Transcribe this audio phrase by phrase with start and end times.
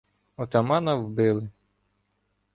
[0.35, 1.51] Отамана вбили.